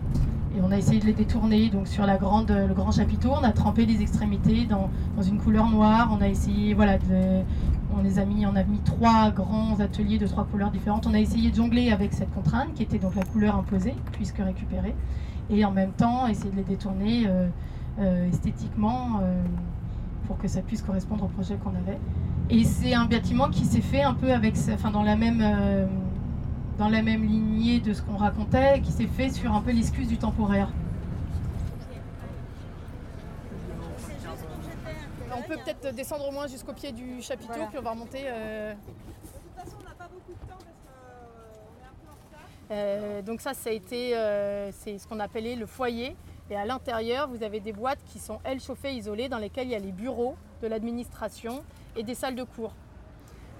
Et 0.55 0.59
on 0.61 0.71
a 0.71 0.77
essayé 0.77 0.99
de 0.99 1.05
les 1.05 1.13
détourner. 1.13 1.69
Donc 1.69 1.87
sur 1.87 2.05
la 2.05 2.17
grande, 2.17 2.51
le 2.51 2.73
grand 2.73 2.91
chapiteau, 2.91 3.29
on 3.31 3.43
a 3.43 3.51
trempé 3.51 3.85
les 3.85 4.01
extrémités 4.01 4.65
dans, 4.65 4.89
dans 5.15 5.23
une 5.23 5.39
couleur 5.39 5.69
noire. 5.69 6.09
On 6.11 6.21
a 6.21 6.27
essayé, 6.27 6.73
voilà, 6.73 6.97
on 7.97 8.01
les 8.01 8.19
a 8.19 8.25
mis, 8.25 8.45
on 8.45 8.55
a 8.55 8.63
mis 8.63 8.79
trois 8.79 9.31
grands 9.31 9.79
ateliers 9.79 10.17
de 10.17 10.27
trois 10.27 10.45
couleurs 10.45 10.71
différentes. 10.71 11.07
On 11.07 11.13
a 11.13 11.19
essayé 11.19 11.51
de 11.51 11.55
jongler 11.55 11.91
avec 11.91 12.13
cette 12.13 12.33
contrainte 12.33 12.73
qui 12.73 12.83
était 12.83 12.99
donc 12.99 13.15
la 13.15 13.23
couleur 13.23 13.55
imposée, 13.55 13.95
puisque 14.13 14.37
récupérée, 14.37 14.95
et 15.49 15.65
en 15.65 15.71
même 15.71 15.91
temps 15.91 16.27
essayer 16.27 16.51
de 16.51 16.55
les 16.55 16.63
détourner 16.63 17.25
euh, 17.27 17.47
euh, 17.99 18.29
esthétiquement 18.29 19.19
euh, 19.21 19.41
pour 20.27 20.37
que 20.37 20.47
ça 20.47 20.61
puisse 20.61 20.81
correspondre 20.81 21.25
au 21.25 21.27
projet 21.27 21.55
qu'on 21.55 21.71
avait. 21.71 21.99
Et 22.49 22.63
c'est 22.63 22.93
un 22.93 23.05
bâtiment 23.05 23.49
qui 23.49 23.65
s'est 23.65 23.81
fait 23.81 24.03
un 24.03 24.13
peu 24.13 24.31
avec, 24.33 24.55
enfin 24.73 24.91
dans 24.91 25.03
la 25.03 25.15
même 25.15 25.41
dans 26.81 26.89
la 26.89 27.03
même 27.03 27.23
lignée 27.23 27.79
de 27.79 27.93
ce 27.93 28.01
qu'on 28.01 28.17
racontait, 28.17 28.81
qui 28.81 28.91
s'est 28.91 29.05
fait 29.05 29.29
sur 29.29 29.53
un 29.53 29.61
peu 29.61 29.69
l'excuse 29.69 30.07
du 30.07 30.17
temporaire. 30.17 30.67
On 35.31 35.43
peut 35.43 35.57
peut-être 35.63 35.93
descendre 35.93 36.27
au 36.27 36.31
moins 36.31 36.47
jusqu'au 36.47 36.73
pied 36.73 36.91
du 36.91 37.21
chapiteau, 37.21 37.67
puis 37.69 37.77
on 37.77 37.83
va 37.83 37.91
remonter. 37.91 38.23
Euh... 38.25 38.73
De 38.73 38.77
toute 38.77 39.63
façon, 39.63 39.77
on 39.79 39.83
n'a 39.87 39.93
pas 39.93 40.07
beaucoup 40.07 40.31
de 40.31 40.49
temps 40.49 40.57
parce 40.57 41.59
qu'on 41.59 41.77
est 41.77 41.85
un 41.85 41.93
peu 42.01 42.09
en 42.09 42.17
retard. 42.25 42.49
Euh, 42.71 43.21
donc 43.21 43.41
ça, 43.41 43.53
ça 43.53 43.69
a 43.69 43.73
été, 43.73 44.17
euh, 44.17 44.71
c'est 44.71 44.97
ce 44.97 45.07
qu'on 45.07 45.19
appelait 45.19 45.55
le 45.55 45.67
foyer. 45.67 46.15
Et 46.49 46.55
à 46.55 46.65
l'intérieur, 46.65 47.29
vous 47.29 47.43
avez 47.43 47.59
des 47.59 47.73
boîtes 47.73 48.03
qui 48.07 48.17
sont, 48.17 48.39
elles, 48.43 48.59
chauffées, 48.59 48.93
isolées, 48.93 49.29
dans 49.29 49.37
lesquelles 49.37 49.67
il 49.67 49.71
y 49.73 49.75
a 49.75 49.79
les 49.79 49.91
bureaux 49.91 50.35
de 50.63 50.67
l'administration 50.67 51.61
et 51.95 52.01
des 52.01 52.15
salles 52.15 52.35
de 52.35 52.43
cours. 52.43 52.73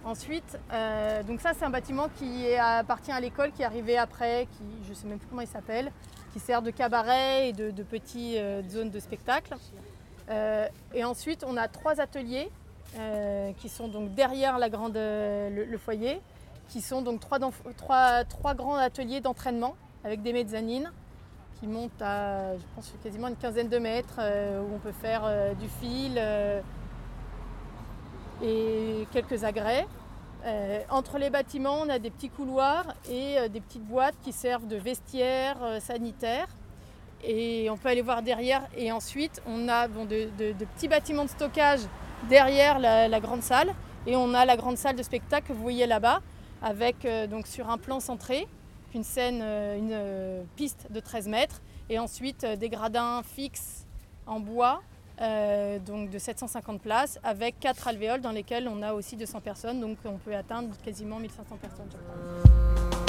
Ensuite, 0.03 0.58
euh, 0.74 1.22
donc 1.24 1.41
ça 1.41 1.51
c'est 1.53 1.63
un 1.63 1.70
bâtiment 1.70 2.08
qui 2.17 2.55
appartient 2.55 3.12
à 3.12 3.20
l'école, 3.20 3.51
qui 3.51 3.62
est 3.62 3.65
arrivé 3.65 3.98
après, 3.98 4.48
qui, 4.51 4.63
je 4.84 4.89
ne 4.89 4.93
sais 4.96 5.08
même 5.08 5.20
plus 5.20 5.27
comment 5.27 5.41
il 5.41 5.48
s'appelle, 5.48 5.91
qui 6.34 6.39
sert 6.39 6.63
de 6.63 6.72
cabaret 6.72 7.50
et 7.50 7.53
de, 7.53 7.70
de 7.70 7.86
euh, 8.17 8.63
zones 8.67 8.89
de 8.89 9.00
spectacle. 9.00 9.55
Euh, 10.29 10.67
et 10.96 11.03
ensuite, 11.03 11.46
on 11.48 11.55
a 11.55 11.67
trois 11.67 12.00
ateliers 12.01 12.50
qui 13.60 13.70
sont 13.70 13.88
donc 13.88 14.13
derrière 14.15 14.60
la 14.60 14.70
grande, 14.70 14.96
le, 14.98 15.77
foyer, 15.77 16.20
qui 16.67 16.81
sont 16.81 17.01
donc 17.01 17.22
trois, 17.22 17.39
trois, 17.77 18.25
trois 18.25 18.53
grands 18.53 18.75
ateliers 18.75 19.22
d'entraînement 19.22 19.75
avec 20.03 20.22
des 20.22 20.34
mezzanines 20.34 20.91
qui 21.58 21.67
montent 21.67 22.01
à, 22.01 22.58
je 22.58 22.63
pense, 22.75 22.93
quasiment 23.01 23.29
une 23.29 23.38
quinzaine 23.38 23.70
de 23.70 23.77
mètres, 23.77 24.20
où 24.20 24.75
on 24.75 24.79
peut 24.79 24.91
faire 24.91 25.55
du 25.55 25.70
fil 25.70 26.20
et 28.43 29.07
quelques 29.12 29.43
agrès. 29.43 29.88
Euh, 30.45 30.81
entre 30.89 31.19
les 31.19 31.29
bâtiments, 31.29 31.81
on 31.81 31.89
a 31.89 32.00
des 32.00 32.10
petits 32.10 32.29
couloirs 32.29 32.95
et 33.10 33.38
euh, 33.38 33.48
des 33.48 33.62
petites 33.62 33.86
boîtes 33.86 34.15
qui 34.24 34.31
servent 34.31 34.67
de 34.67 34.75
vestiaires 34.75 35.62
euh, 35.62 35.79
sanitaires. 35.79 36.48
Et 37.24 37.69
on 37.69 37.77
peut 37.77 37.89
aller 37.89 38.01
voir 38.01 38.24
derrière. 38.24 38.67
Et 38.75 38.91
ensuite, 38.91 39.41
on 39.45 39.69
a 39.69 39.88
de, 39.88 40.53
petits 40.75 40.88
bâtiments 40.88 41.25
de 41.25 41.29
stockage 41.29 41.81
derrière 42.29 42.79
la, 42.79 43.19
grande 43.19 43.43
salle. 43.43 43.75
Et 44.07 44.15
on 44.15 44.33
a 44.33 44.43
la 44.45 44.57
grande 44.57 44.77
salle 44.77 44.95
de 44.95 45.03
spectacle 45.03 45.50
que 45.50 45.53
vous 45.53 45.62
voyez 45.62 45.86
là-bas, 45.86 46.21
avec 46.63 47.07
donc 47.29 47.45
sur 47.45 47.69
un 47.69 47.77
plan 47.77 48.00
centré, 48.00 48.48
une 48.95 49.03
scène, 49.03 49.43
une 49.43 50.43
piste 50.55 50.88
de 50.89 51.00
13 51.00 51.27
mètres, 51.27 51.62
et 51.91 52.00
ensuite 52.00 52.43
des 52.43 52.69
gradins 52.69 53.21
fixes 53.21 53.86
en 54.25 54.39
bois 54.39 54.81
euh, 55.21 55.79
donc 55.79 56.09
de 56.09 56.17
750 56.17 56.81
places, 56.81 57.19
avec 57.23 57.59
4 57.59 57.87
alvéoles 57.87 58.21
dans 58.21 58.31
lesquelles 58.31 58.67
on 58.67 58.81
a 58.81 58.93
aussi 58.93 59.15
200 59.15 59.41
personnes, 59.41 59.79
donc 59.79 59.97
on 60.05 60.17
peut 60.17 60.35
atteindre 60.35 60.69
quasiment 60.83 61.19
1500 61.19 61.57
personnes. 61.57 63.00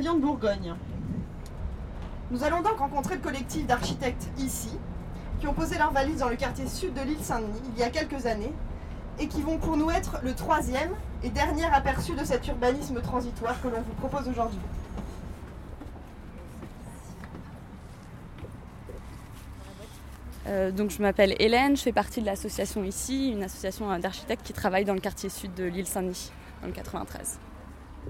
De 0.00 0.20
Bourgogne. 0.20 0.74
Nous 2.30 2.44
allons 2.44 2.62
donc 2.62 2.78
rencontrer 2.78 3.16
le 3.16 3.20
collectif 3.20 3.66
d'architectes 3.66 4.28
ici, 4.38 4.70
qui 5.40 5.48
ont 5.48 5.54
posé 5.54 5.76
leurs 5.76 5.92
valises 5.92 6.20
dans 6.20 6.28
le 6.28 6.36
quartier 6.36 6.68
sud 6.68 6.94
de 6.94 7.00
l'île 7.00 7.20
Saint-Denis 7.20 7.60
il 7.74 7.80
y 7.80 7.82
a 7.82 7.90
quelques 7.90 8.26
années, 8.26 8.52
et 9.18 9.26
qui 9.26 9.42
vont 9.42 9.58
pour 9.58 9.76
nous 9.76 9.90
être 9.90 10.20
le 10.22 10.34
troisième 10.34 10.90
et 11.24 11.30
dernier 11.30 11.64
aperçu 11.64 12.14
de 12.14 12.24
cet 12.24 12.46
urbanisme 12.46 13.00
transitoire 13.00 13.60
que 13.60 13.66
l'on 13.66 13.80
vous 13.80 13.94
propose 13.94 14.28
aujourd'hui. 14.28 14.60
Euh, 20.46 20.70
donc 20.70 20.90
je 20.90 21.02
m'appelle 21.02 21.34
Hélène, 21.40 21.76
je 21.76 21.82
fais 21.82 21.92
partie 21.92 22.20
de 22.20 22.26
l'association 22.26 22.84
ici, 22.84 23.32
une 23.32 23.42
association 23.42 23.98
d'architectes 23.98 24.46
qui 24.46 24.52
travaille 24.52 24.84
dans 24.84 24.94
le 24.94 25.00
quartier 25.00 25.28
sud 25.28 25.54
de 25.54 25.64
l'île 25.64 25.88
Saint-Denis, 25.88 26.30
dans 26.62 26.68
le 26.68 26.72
93. 26.72 27.40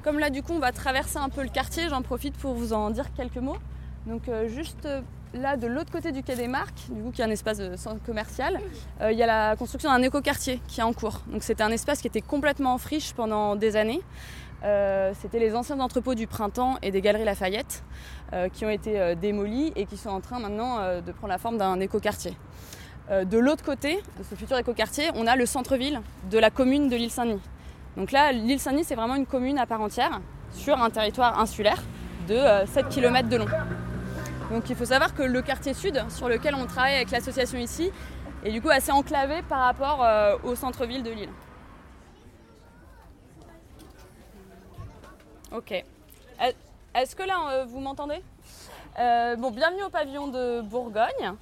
Comme 0.03 0.19
là, 0.19 0.31
du 0.31 0.43
coup, 0.43 0.53
on 0.53 0.59
va 0.59 0.73
traverser 0.73 1.19
un 1.19 1.29
peu 1.29 1.43
le 1.43 1.49
quartier, 1.49 1.89
j'en 1.89 2.03
profite 2.03 2.37
pour 2.37 2.55
vous 2.55 2.73
en 2.73 2.91
dire 2.91 3.13
quelques 3.15 3.39
mots. 3.39 3.59
Donc, 4.07 4.29
euh, 4.29 4.49
juste 4.49 4.87
euh, 4.87 5.03
là, 5.35 5.57
de 5.57 5.67
l'autre 5.67 5.91
côté 5.93 6.13
du 6.13 6.23
quai 6.23 6.35
des 6.35 6.49
Marques, 6.49 6.89
du 6.91 7.03
coup, 7.03 7.11
qui 7.11 7.21
est 7.21 7.25
un 7.25 7.31
espace 7.31 7.61
centre 7.77 8.03
commercial, 8.05 8.59
euh, 9.01 9.13
il 9.13 9.19
y 9.19 9.23
a 9.23 9.27
la 9.27 9.57
construction 9.57 9.91
d'un 9.91 10.03
écoquartier 10.03 10.61
qui 10.67 10.81
est 10.81 10.85
en 10.85 10.93
cours. 10.93 11.21
Donc, 11.31 11.43
c'était 11.43 11.63
un 11.63 11.71
espace 11.71 12.01
qui 12.01 12.07
était 12.07 12.23
complètement 12.23 12.75
en 12.75 12.79
friche 12.79 13.13
pendant 13.13 13.57
des 13.57 13.77
années. 13.77 14.01
c'était 15.21 15.39
les 15.39 15.55
anciens 15.55 15.79
entrepôts 15.79 16.17
du 16.17 16.27
printemps 16.27 16.79
et 16.83 16.91
des 16.91 17.01
galeries 17.01 17.25
Lafayette 17.25 17.85
qui 18.55 18.65
ont 18.65 18.71
été 18.71 19.15
démolis 19.15 19.73
et 19.77 19.87
qui 19.87 19.97
sont 19.97 20.11
en 20.11 20.21
train 20.21 20.41
maintenant 20.41 21.01
de 21.01 21.13
prendre 21.13 21.33
la 21.33 21.39
forme 21.39 21.59
d'un 21.59 21.79
écoquartier. 21.79 22.35
de 23.09 23.39
l'autre 23.39 23.63
côté 23.63 24.03
de 24.19 24.25
ce 24.29 24.35
futur 24.35 24.59
écoquartier, 24.59 25.11
on 25.15 25.29
a 25.29 25.37
le 25.37 25.47
centre-ville 25.47 26.01
de 26.29 26.39
la 26.39 26.51
commune 26.51 26.89
de 26.89 26.97
l'île 26.97 27.13
Saint-Denis. 27.13 27.41
Donc 27.97 28.13
là, 28.13 28.33
l'île 28.33 28.61
Saint-Denis, 28.61 28.85
c'est 28.85 28.95
vraiment 28.95 29.17
une 29.17 29.27
commune 29.27 29.59
à 29.59 29.67
part 29.67 29.81
entière 29.81 30.21
sur 30.53 30.81
un 30.81 30.91
territoire 30.91 31.39
insulaire 31.39 31.83
de 32.29 32.37
7 32.67 32.85
euh, 32.85 32.89
km 32.89 33.29
de 33.29 33.37
long. 33.37 33.47
Donc 34.51 34.71
il 34.71 34.77
faut 34.77 34.85
savoir 34.85 35.15
que 35.15 35.23
le 35.23 35.43
quartier 35.43 35.75
sud, 35.75 36.03
sur 36.09 36.29
lequel 36.29 36.55
on 36.55 36.67
travaille 36.67 36.97
avec 36.97 37.11
l'association 37.11 37.59
ici, 37.59 37.91
est 38.45 38.53
du 38.53 38.63
coup 38.63 38.71
assez 38.71 38.93
enclavé 38.93 39.43
par 39.43 39.61
rapport 39.61 40.05
euh, 40.05 40.37
au 40.45 40.55
centre-ville 40.55 41.03
de 41.03 41.11
l'île. 41.11 41.31
Ok. 45.53 45.85
Est-ce 46.95 47.15
que 47.15 47.23
là, 47.23 47.37
euh, 47.51 47.65
vous 47.65 47.81
m'entendez? 47.81 48.23
Bon, 48.97 49.53
bienvenue 49.53 49.85
au 49.85 49.91
pavillon 49.91 50.27
de 50.27 50.61
Bourgogne. 50.63 51.35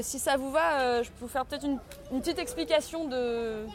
si 0.00 0.18
ça 0.18 0.38
vous 0.38 0.50
va, 0.50 1.02
je 1.02 1.10
peux 1.10 1.20
vous 1.20 1.28
faire 1.28 1.44
peut-être 1.44 1.66
une, 1.66 1.78
petite 2.20 2.38
explication 2.38 3.04
de, 3.06 3.66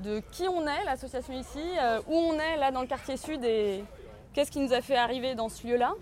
de 0.00 0.22
qui 0.32 0.48
on 0.48 0.62
est, 0.66 0.84
l'association 0.84 1.32
ici, 1.34 1.60
euh, 1.80 2.00
où 2.06 2.14
on 2.14 2.34
est 2.34 2.56
là 2.56 2.70
dans 2.70 2.80
le 2.80 2.86
quartier 2.86 3.16
sud 3.16 3.44
et 3.44 3.84
qu'est-ce 4.32 4.50
qui 4.50 4.60
nous 4.60 4.72
a 4.72 4.80
fait 4.80 4.96
arriver 4.96 5.34
dans 5.34 5.48
ce 5.48 5.66
lieu-là. 5.66 5.92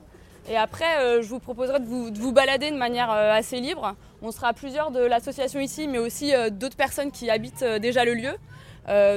Et 0.48 0.56
après, 0.56 0.98
euh, 0.98 1.22
je 1.22 1.28
vous 1.28 1.38
proposerai 1.38 1.78
de 1.80 1.86
vous, 1.86 2.32
balader 2.32 2.70
de 2.70 2.76
manière 2.76 3.10
euh, 3.10 3.32
assez 3.32 3.60
libre. 3.60 3.94
On 4.22 4.32
sera 4.32 4.52
plusieurs 4.52 4.90
de 4.90 5.00
l'association 5.00 5.60
ici, 5.60 5.86
mais 5.86 5.98
aussi 5.98 6.32
d'autres 6.52 6.76
personnes 6.76 7.12
qui 7.12 7.30
habitent 7.30 7.64
déjà 7.64 8.04
le 8.04 8.14
lieu. 8.14 8.34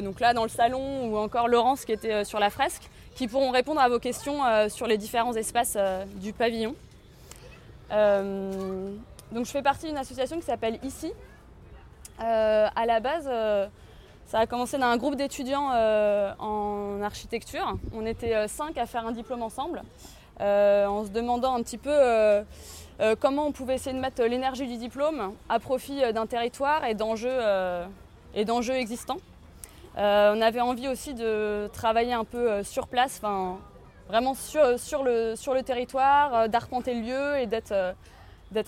donc 0.01 0.20
là, 0.20 0.34
dans 0.34 0.44
le 0.44 0.50
salon, 0.50 1.08
ou 1.08 1.17
encore 1.17 1.48
Laurence 1.48 1.86
qui 1.86 1.91
était 1.91 2.24
sur 2.25 2.39
la 2.39 2.50
fresque, 2.50 2.84
qui 3.15 3.27
pourront 3.27 3.51
répondre 3.51 3.79
à 3.79 3.88
vos 3.88 4.00
questions 4.00 4.39
sur 4.67 4.88
les 4.88 4.98
différents 4.98 5.34
espaces 5.34 5.77
du 6.15 6.34
pavillon. 6.34 6.75
donc 7.91 9.46
je 9.46 9.51
fais 9.51 9.62
partie 9.62 9.86
d'une 9.86 9.98
association 9.98 10.38
qui 10.39 10.46
s'appelle 10.46 10.79
Ici. 10.82 11.13
à 12.17 12.86
la 12.88 13.00
base, 13.00 13.29
ça 14.27 14.39
a 14.39 14.48
commencé 14.48 14.77
dans 14.77 14.88
un 14.88 14.98
groupe 14.98 15.15
d'étudiants 15.15 15.70
euh, 15.74 16.34
en 16.39 17.01
architecture. 17.03 17.77
On 17.94 18.05
était 18.05 18.36
euh, 18.36 18.48
cinq 18.48 18.77
à 18.77 18.86
faire 18.86 19.05
un 19.05 19.12
diplôme 19.12 19.44
ensemble, 19.44 19.84
euh, 20.41 20.88
en 20.88 21.05
se 21.05 21.10
demandant 21.10 21.55
un 21.55 21.62
petit 21.62 21.77
peu 21.77 21.94
comment 23.20 23.46
on 23.46 23.51
pouvait 23.51 23.75
essayer 23.75 23.96
de 23.96 24.01
mettre 24.01 24.24
l'énergie 24.24 24.67
du 24.67 24.77
diplôme 24.77 25.34
à 25.50 25.60
profit 25.60 26.01
d'un 26.13 26.25
territoire 26.25 26.86
et 26.86 26.94
d'enjeux 26.96 28.74
existants. 28.74 29.17
on 29.98 30.41
avait 30.41 30.62
envie 30.62 30.88
aussi 30.88 31.13
de 31.13 31.70
travailler 31.74 32.13
un 32.13 32.24
peu 32.24 32.63
sur 32.63 32.88
place, 32.88 33.22
vraiment 34.08 34.34
sur 34.34 35.03
le 35.03 35.62
territoire, 35.62 36.48
d'arpenter 36.48 36.94
le 36.94 37.01
lieu 37.01 37.39
et 37.39 37.48
d'être 37.48 37.74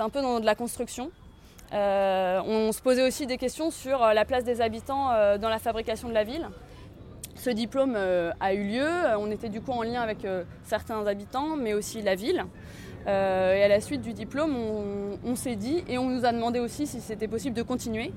un 0.01 0.09
peu 0.09 0.21
dans 0.21 0.41
de 0.41 0.45
la 0.45 0.55
construction. 0.55 1.09
Euh, 1.73 2.41
on 2.45 2.71
se 2.71 2.81
posait 2.81 3.05
aussi 3.05 3.27
des 3.27 3.37
questions 3.37 3.71
sur 3.71 4.01
euh, 4.01 4.13
la 4.13 4.23
place 4.23 4.43
des 4.43 4.61
habitants 4.61 5.11
euh, 5.11 5.37
dans 5.37 5.49
la 5.49 5.59
fabrication 5.59 6.07
de 6.07 6.13
la 6.13 6.23
ville. 6.23 6.47
Ce 7.35 7.49
diplôme 7.49 7.95
a 7.95 8.53
eu 8.55 8.63
lieu, 8.63 8.89
on 9.19 9.29
était 9.29 9.49
du 9.49 9.61
coup 9.61 9.71
en 9.71 9.83
lien 9.83 10.01
avec 10.01 10.25
certains 10.63 11.05
habitants, 11.05 11.55
mais 11.55 11.75
aussi 11.75 12.01
la 12.01 12.15
ville. 12.15 12.43
Et 13.05 13.09
à 13.09 13.67
la 13.67 13.79
suite 13.79 14.01
du 14.01 14.13
diplôme, 14.13 14.55
on, 15.23 15.35
s'est 15.35 15.55
dit 15.55 15.83
et 15.87 15.99
on 15.99 16.09
nous 16.09 16.25
a 16.25 16.31
demandé 16.31 16.59
aussi 16.59 16.87
si 16.87 16.99
c'était 16.99 17.27
possible 17.27 17.55
de 17.55 17.61
continuer. 17.61 18.11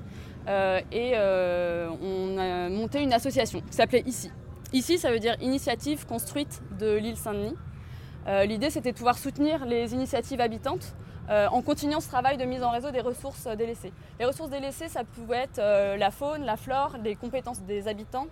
Et 0.49 1.13
on 1.19 2.39
a 2.39 2.71
monté 2.71 3.03
une 3.03 3.13
association 3.13 3.61
qui 3.61 3.77
s'appelait 3.77 4.05
ICI. 4.07 4.31
ICI, 4.73 4.97
ça 4.97 5.13
veut 5.13 5.21
dire 5.21 5.37
Initiative 5.43 6.07
construite 6.07 6.63
de 6.79 6.97
l'île 6.97 7.19
Saint-Denis. 7.19 7.57
L'idée, 8.49 8.71
c'était 8.71 8.93
de 8.93 8.97
pouvoir 8.97 9.19
soutenir 9.19 9.67
les 9.67 9.93
initiatives 9.93 10.41
habitantes 10.41 10.95
en 11.31 11.63
continuant 11.63 12.01
ce 12.01 12.09
travail 12.09 12.37
de 12.37 12.45
mise 12.45 12.63
en 12.63 12.71
réseau 12.71 12.91
des 12.91 13.01
ressources 13.01 13.47
délaissées. 13.47 13.93
Les 14.19 14.25
ressources 14.25 14.51
délaissées, 14.51 14.89
ça 14.89 15.05
pouvait 15.05 15.45
être 15.45 15.61
la 15.97 16.11
faune, 16.11 16.45
la 16.45 16.57
flore, 16.57 16.97
les 17.05 17.15
compétences 17.15 17.61
des 17.63 17.87
habitants, 17.87 18.27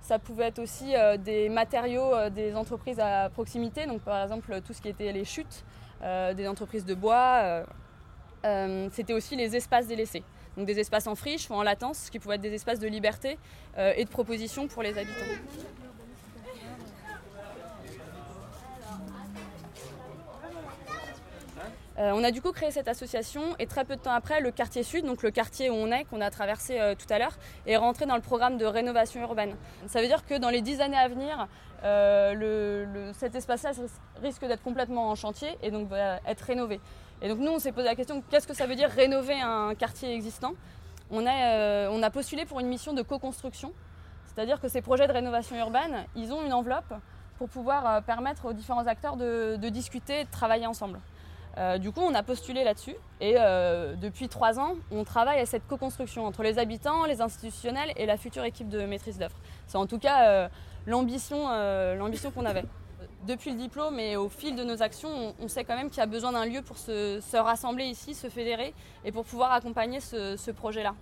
ça 0.00 0.20
pouvait 0.20 0.46
être 0.46 0.60
aussi 0.60 0.94
des 1.18 1.48
matériaux 1.48 2.30
des 2.30 2.54
entreprises 2.54 3.00
à 3.00 3.28
proximité, 3.28 3.86
donc 3.86 4.02
par 4.02 4.22
exemple 4.22 4.60
tout 4.60 4.72
ce 4.72 4.80
qui 4.80 4.88
était 4.88 5.10
les 5.10 5.24
chutes, 5.24 5.64
euh, 6.04 6.34
des 6.34 6.46
entreprises 6.46 6.84
de 6.84 6.94
bois. 6.94 7.40
Euh, 7.42 7.64
euh, 8.44 8.88
c'était 8.92 9.14
aussi 9.14 9.36
les 9.36 9.56
espaces 9.56 9.86
délaissés. 9.86 10.22
Donc 10.56 10.66
des 10.66 10.78
espaces 10.78 11.06
en 11.06 11.14
friche 11.14 11.48
ou 11.48 11.54
en 11.54 11.62
latence, 11.62 12.10
qui 12.10 12.18
pouvaient 12.18 12.34
être 12.34 12.42
des 12.42 12.52
espaces 12.52 12.78
de 12.78 12.86
liberté 12.86 13.38
et 13.76 14.04
de 14.04 14.08
proposition 14.08 14.68
pour 14.68 14.82
les 14.82 14.96
habitants. 14.96 15.83
Euh, 21.96 22.10
on 22.12 22.24
a 22.24 22.32
du 22.32 22.42
coup 22.42 22.50
créé 22.50 22.72
cette 22.72 22.88
association 22.88 23.54
et 23.60 23.66
très 23.66 23.84
peu 23.84 23.94
de 23.94 24.00
temps 24.00 24.12
après, 24.12 24.40
le 24.40 24.50
quartier 24.50 24.82
sud, 24.82 25.04
donc 25.04 25.22
le 25.22 25.30
quartier 25.30 25.70
où 25.70 25.74
on 25.74 25.92
est, 25.92 26.04
qu'on 26.04 26.20
a 26.20 26.30
traversé 26.30 26.80
euh, 26.80 26.94
tout 26.96 27.06
à 27.12 27.18
l'heure, 27.18 27.36
est 27.66 27.76
rentré 27.76 28.04
dans 28.04 28.16
le 28.16 28.20
programme 28.20 28.58
de 28.58 28.64
rénovation 28.64 29.20
urbaine. 29.20 29.54
Ça 29.86 30.00
veut 30.00 30.08
dire 30.08 30.26
que 30.26 30.36
dans 30.36 30.50
les 30.50 30.60
dix 30.60 30.80
années 30.80 30.96
à 30.96 31.06
venir, 31.06 31.46
euh, 31.84 33.12
cet 33.16 33.36
espace-là 33.36 33.70
risque 34.20 34.44
d'être 34.44 34.62
complètement 34.62 35.10
en 35.10 35.14
chantier 35.14 35.56
et 35.62 35.70
donc 35.70 35.88
va 35.88 36.18
être 36.26 36.40
rénové. 36.40 36.80
Et 37.22 37.28
donc 37.28 37.38
nous, 37.38 37.52
on 37.52 37.58
s'est 37.60 37.72
posé 37.72 37.86
la 37.86 37.94
question, 37.94 38.24
qu'est-ce 38.28 38.48
que 38.48 38.54
ça 38.54 38.66
veut 38.66 38.74
dire 38.74 38.90
rénover 38.90 39.40
un 39.40 39.74
quartier 39.76 40.12
existant? 40.12 40.54
On 41.10 41.24
a, 41.26 42.10
postulé 42.10 42.44
pour 42.44 42.58
une 42.58 42.66
mission 42.66 42.92
de 42.92 43.02
co-construction, 43.02 43.72
c'est-à-dire 44.26 44.60
que 44.60 44.66
ces 44.66 44.82
projets 44.82 45.06
de 45.06 45.12
rénovation 45.12 45.54
urbaine, 45.56 46.06
ils 46.16 46.32
ont 46.32 46.44
une 46.44 46.52
enveloppe 46.52 46.92
pour 47.38 47.48
pouvoir 47.48 48.02
permettre 48.02 48.46
aux 48.46 48.52
différents 48.52 48.86
acteurs 48.86 49.16
de 49.16 49.68
discuter 49.68 50.20
et 50.20 50.24
de 50.24 50.30
travailler 50.30 50.66
ensemble. 50.66 50.98
Euh, 51.56 51.78
du 51.78 51.92
coup, 51.92 52.00
on 52.00 52.14
a 52.14 52.22
postulé 52.22 52.64
là-dessus 52.64 52.96
et 53.20 53.36
euh, 53.38 53.94
depuis 53.94 54.28
trois 54.28 54.58
ans, 54.58 54.74
on 54.90 55.04
travaille 55.04 55.40
à 55.40 55.46
cette 55.46 55.66
co-construction 55.66 56.26
entre 56.26 56.42
les 56.42 56.58
habitants, 56.58 57.04
les 57.04 57.20
institutionnels 57.20 57.92
et 57.96 58.06
la 58.06 58.16
future 58.16 58.44
équipe 58.44 58.68
de 58.68 58.84
maîtrise 58.84 59.18
d'œuvre. 59.18 59.36
C'est 59.66 59.78
en 59.78 59.86
tout 59.86 59.98
cas 59.98 60.28
euh, 60.28 60.48
l'ambition 60.86 61.46
qu'on 62.34 62.44
avait. 62.44 62.64
Depuis 63.26 63.50
le 63.50 63.56
diplôme 63.56 63.98
et 64.00 64.16
au 64.16 64.28
fil 64.28 64.56
de 64.56 64.64
nos 64.64 64.82
actions, 64.82 65.34
on, 65.40 65.48
sait 65.48 65.64
quand 65.64 65.76
même 65.76 65.88
qu'il 65.90 65.98
y 65.98 66.02
a 66.02 66.06
besoin 66.06 66.32
d'un 66.32 66.44
lieu 66.44 66.60
pour 66.60 66.76
se, 66.76 67.36
rassembler 67.36 67.84
ici, 67.84 68.14
se 68.14 68.28
fédérer 68.28 68.74
et 69.04 69.12
pour 69.12 69.24
pouvoir 69.24 69.52
accompagner 69.52 70.00
ce, 70.00 70.50
projet-là. 70.50 70.94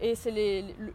et 0.00 0.14
c'est 0.14 0.30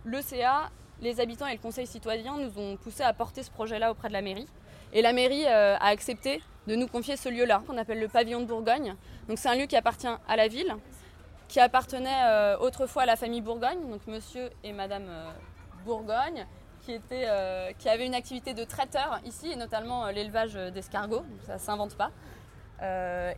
l'ECA, 0.05 0.69
les 1.01 1.19
habitants 1.19 1.45
et 1.45 1.53
le 1.53 1.59
conseil 1.61 1.85
citoyen 1.85 2.37
nous 2.37 2.59
ont 2.59 2.75
poussé 2.77 3.03
à 3.03 3.13
porter 3.13 3.43
ce 3.43 3.51
projet-là 3.51 3.91
auprès 3.91 4.07
de 4.07 4.13
la 4.13 4.21
mairie. 4.21 4.47
Et 4.93 5.03
la 5.03 5.13
mairie 5.13 5.45
a 5.45 5.85
accepté 5.85 6.41
de 6.67 6.75
nous 6.75 6.87
confier 6.87 7.17
ce 7.17 7.29
lieu-là, 7.29 7.61
qu'on 7.67 7.77
appelle 7.77 7.99
le 7.99 8.07
pavillon 8.07 8.41
de 8.41 8.45
Bourgogne. 8.45 8.95
Donc 9.27 9.37
c'est 9.37 9.49
un 9.49 9.55
lieu 9.55 9.65
qui 9.65 9.75
appartient 9.75 10.07
à 10.07 10.35
la 10.35 10.47
ville, 10.47 10.75
qui 11.47 11.59
appartenait 11.59 12.23
euh, 12.25 12.57
autrefois 12.57 13.03
à 13.03 13.05
la 13.05 13.15
famille 13.15 13.41
Bourgogne, 13.41 13.89
donc 13.89 14.05
monsieur 14.07 14.49
et 14.63 14.73
madame 14.73 15.05
euh, 15.07 15.31
Bourgogne, 15.85 16.45
qui, 16.81 16.93
était, 16.93 17.25
euh, 17.27 17.71
qui 17.77 17.89
avaient 17.89 18.05
une 18.05 18.15
activité 18.15 18.53
de 18.53 18.63
traiteur 18.63 19.19
ici, 19.25 19.51
et 19.51 19.55
notamment 19.55 20.07
l'élevage 20.07 20.53
d'escargots, 20.53 21.25
ça 21.45 21.55
ne 21.55 21.59
s'invente 21.59 21.95
pas. 21.95 22.11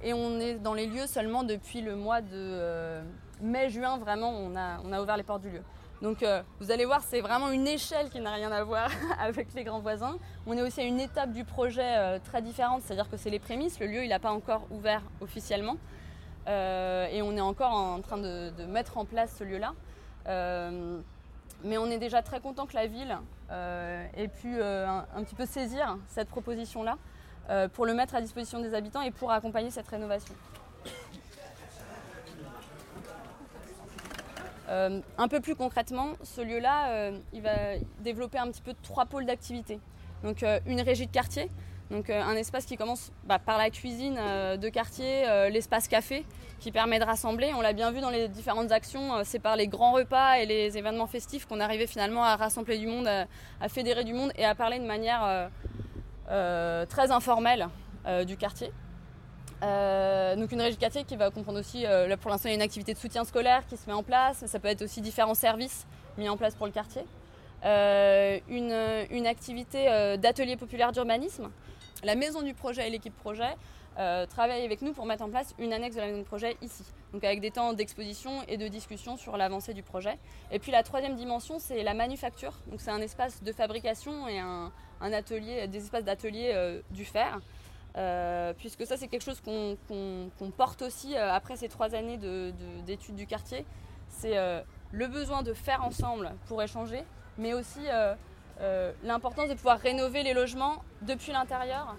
et 0.04 0.14
on 0.14 0.40
est 0.40 0.56
dans 0.56 0.74
les 0.74 0.88
lieux 0.88 1.08
seulement 1.08 1.44
depuis 1.44 1.82
le 1.82 1.96
mois 1.96 2.22
de 2.22 3.02
mai-juin, 3.42 3.98
vraiment, 3.98 4.32
on 4.32 4.56
a, 4.56 4.80
on 4.84 4.92
a 4.92 5.02
ouvert 5.02 5.18
les 5.18 5.24
portes 5.24 5.42
du 5.42 5.50
lieu. 5.50 5.64
Donc 6.02 6.22
euh, 6.22 6.44
vous 6.60 6.72
allez 6.72 6.86
voir, 6.86 7.02
c'est 7.02 7.22
vraiment 7.22 7.50
une 7.50 7.68
échelle 7.68 8.10
qui 8.10 8.20
n'a 8.20 8.32
rien 8.34 8.52
à 8.52 8.64
voir 8.64 8.92
avec 9.20 9.54
les 9.56 9.64
grands 9.64 9.80
voisins. 9.80 10.18
On 10.46 10.56
est 10.56 10.62
aussi 10.62 10.82
à 10.82 10.84
une 10.84 11.00
étape 11.00 11.32
du 11.32 11.44
projet 11.44 11.98
euh, 11.98 12.20
très 12.24 12.42
différente, 12.42 12.82
c'est-à-dire 12.84 13.10
que 13.10 13.18
c'est 13.18 13.30
les 13.30 13.40
prémices. 13.40 13.80
Le 13.80 13.88
lieu, 13.88 14.04
il 14.04 14.10
n'a 14.10 14.20
pas 14.20 14.32
encore 14.32 14.68
ouvert 14.70 15.02
officiellement. 15.22 15.78
Euh, 16.48 17.08
et 17.08 17.22
on 17.22 17.36
est 17.36 17.42
encore 17.42 17.74
en 17.74 18.00
train 18.02 18.18
de, 18.18 18.52
mettre 18.68 18.98
en 18.98 19.06
place 19.06 19.36
ce 19.38 19.44
lieu-là. 19.44 19.74
mais 21.64 21.78
on 21.78 21.88
est 21.88 21.98
déjà 21.98 22.22
très 22.22 22.40
content 22.40 22.68
que 22.68 22.76
la 22.76 22.88
ville 22.88 23.18
ait 23.50 24.28
pu 24.28 24.62
un, 24.62 25.06
un, 25.16 25.24
petit 25.24 25.36
peu 25.36 25.46
saisir 25.46 25.98
cette 26.08 26.30
proposition-là 26.30 26.98
pour 27.74 27.86
le 27.86 27.94
mettre 27.94 28.16
à 28.16 28.22
disposition 28.22 28.62
des 28.62 28.74
habitants 28.74 29.02
et 29.02 29.12
pour 29.12 29.32
accompagner 29.32 29.72
cette 29.72 29.88
rénovation. 29.88 30.36
Euh, 34.70 35.00
un 35.18 35.28
peu 35.28 35.40
plus 35.40 35.56
concrètement, 35.56 36.14
ce 36.24 36.42
lieu-là, 36.42 36.90
euh, 36.90 37.18
il 37.34 37.42
va 37.42 37.78
développer 38.00 38.38
un 38.38 38.48
petit 38.48 38.62
peu 38.62 38.74
trois 38.84 39.06
pôles 39.06 39.26
d'activité. 39.26 39.80
Donc 40.24 40.44
euh, 40.44 40.60
une 40.66 40.82
régie 40.82 41.08
de 41.08 41.12
quartier, 41.12 41.50
donc 41.90 42.10
un 42.10 42.34
espace 42.34 42.66
qui 42.66 42.76
commence 42.76 43.14
bah, 43.24 43.40
par 43.40 43.58
la 43.58 43.70
cuisine 43.70 44.16
de 44.16 44.70
quartier, 44.70 45.24
l'espace 45.50 45.88
café, 45.88 46.26
qui 46.60 46.74
permet 46.74 47.00
de 47.00 47.06
rassembler. 47.06 47.54
On 47.56 47.62
l'a 47.62 47.72
bien 47.72 47.92
vu 47.92 48.02
dans 48.02 48.10
les 48.10 48.28
différentes 48.28 48.74
actions, 48.74 49.24
c'est 49.24 49.40
par 49.40 49.56
les 49.56 49.70
grands 49.70 49.94
repas 49.94 50.40
et 50.40 50.46
les 50.46 50.78
événements 50.78 51.08
festifs 51.08 51.46
qu'on 51.46 51.62
arrivait 51.62 51.88
finalement 51.88 52.26
à 52.26 52.36
rassembler 52.36 52.78
du 52.78 52.88
monde, 52.88 53.08
à, 53.08 53.70
fédérer 53.70 54.04
du 54.04 54.14
monde 54.14 54.34
et 54.36 54.44
à 54.44 54.54
parler 54.54 54.80
de 54.80 54.86
manière 54.86 55.50
très 56.28 57.12
informelle 57.12 57.70
du 58.26 58.36
quartier. 58.36 58.74
Euh, 59.64 60.36
donc 60.36 60.52
une 60.52 60.62
régie 60.62 60.78
quartier 60.78 61.04
qui 61.04 61.16
va 61.16 61.32
comprendre 61.32 61.60
aussi, 61.60 61.86
euh, 61.86 62.08
là 62.08 62.16
pour 62.16 62.30
l'instant 62.30 62.48
il 62.48 62.52
y 62.52 62.54
a 62.54 62.56
une 62.56 62.62
activité 62.62 62.94
de 62.94 63.00
soutien 63.00 63.24
scolaire 63.24 63.66
qui 63.66 63.76
se 63.76 63.88
met 63.88 63.94
en 63.94 64.04
place, 64.04 64.46
ça 64.46 64.60
peut 64.60 64.68
être 64.68 64.84
aussi 64.84 65.02
différents 65.02 65.34
services 65.34 65.88
mis 66.18 66.30
en 66.30 66.38
place 66.38 66.56
pour 66.56 66.68
le 66.68 66.72
quartier. 66.72 67.04
Euh, 67.66 68.40
une, 68.50 69.26
activité 69.26 69.86
d'atelier 70.18 70.58
populaire 70.58 70.92
d'urbanisme. 70.92 71.50
La 72.04 72.16
maison 72.16 72.44
du 72.44 72.54
projet 72.54 72.88
et 72.88 72.92
l'équipe 72.92 73.16
projet 73.18 73.56
travaillent 74.30 74.64
avec 74.64 74.84
nous 74.84 74.94
pour 74.94 75.08
mettre 75.08 75.24
en 75.24 75.30
place 75.30 75.56
une 75.58 75.74
annexe 75.74 75.96
de 75.96 76.02
la 76.02 76.08
maison 76.08 76.20
du 76.20 76.24
projet 76.24 76.56
ici, 76.62 76.84
donc 77.14 77.24
avec 77.24 77.42
des 77.42 77.50
temps 77.50 77.74
d'exposition 77.74 78.44
et 78.48 78.58
de 78.58 78.68
discussion 78.68 79.18
sur 79.18 79.38
l'avancée 79.38 79.74
du 79.74 79.82
projet. 79.82 80.20
Et 80.52 80.60
puis 80.60 80.72
la 80.72 80.84
troisième 80.84 81.16
dimension, 81.16 81.58
c'est 81.58 81.82
la 81.82 81.96
manufacture, 81.96 82.54
donc 82.68 82.80
c'est 82.80 82.92
un 82.92 83.02
espace 83.02 83.42
de 83.42 83.52
fabrication 83.52 84.28
et 84.28 84.40
un, 84.40 84.72
atelier, 85.02 85.68
des 85.68 85.80
espaces 85.80 86.04
d'atelier 86.04 86.80
du 86.92 87.06
fer. 87.06 87.40
Euh, 87.98 88.54
puisque 88.54 88.86
ça 88.86 88.96
c'est 88.96 89.08
quelque 89.08 89.24
chose 89.24 89.42
qu'on 89.42 90.52
porte 90.56 90.84
aussi 90.84 91.16
euh, 91.16 91.34
après 91.34 91.58
ces 91.58 91.68
trois 91.68 91.96
années 91.96 92.20
d'études 92.86 93.16
du 93.16 93.26
quartier. 93.26 93.66
C'est 94.10 94.38
euh, 94.38 94.62
le 94.92 95.08
besoin 95.08 95.42
de 95.42 95.54
faire 95.54 95.84
ensemble 95.84 96.32
pour 96.48 96.62
échanger, 96.62 97.04
mais 97.38 97.54
aussi 97.54 97.82
l'importance 99.04 99.50
de 99.50 99.56
pouvoir 99.56 99.80
rénover 99.80 100.24
les 100.24 100.34
logements 100.34 100.84
depuis 101.02 101.32
l'intérieur. 101.32 101.96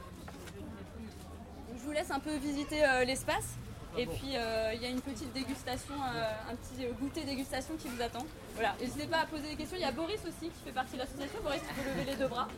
Je 1.77 1.83
vous 1.83 1.93
laisse 1.93 2.11
un 2.11 2.21
peu 2.21 2.35
visiter 2.37 2.83
l'espace. 3.05 3.57
Et 3.97 4.07
puis 4.07 4.29
il 4.29 4.83
y 4.83 4.87
a 4.87 4.89
une 4.89 5.01
petite 5.01 5.33
dégustation, 5.33 5.95
un 5.95 6.55
petit 6.55 6.87
goûter 7.01 7.25
dégustation 7.25 7.75
qui 7.77 7.89
vous 7.89 8.03
attend. 8.03 8.25
Voilà. 8.59 8.75
N'hésitez 8.81 9.07
pas 9.07 9.19
à 9.19 9.27
poser 9.27 9.51
des 9.51 9.55
questions. 9.55 9.77
Il 9.77 9.83
y 9.83 9.87
a 9.87 9.93
Boris 9.93 10.21
aussi 10.27 10.51
qui 10.51 10.65
fait 10.65 10.73
partie 10.73 10.95
de 10.95 10.99
l'association. 10.99 11.39
Boris, 11.45 11.61
tu 11.61 11.75
peux 11.75 11.89
lever 11.89 12.11
les 12.11 12.17
deux 12.17 12.27
bras. 12.27 12.49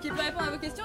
qui 0.00 0.08
peut 0.10 0.22
répondre 0.22 0.46
à 0.46 0.50
vos 0.52 0.58
questions. 0.58 0.84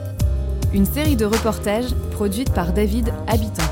une 0.73 0.85
série 0.85 1.15
de 1.15 1.25
reportages 1.25 1.95
produite 2.11 2.53
par 2.53 2.73
David 2.73 3.11
Habitant. 3.27 3.63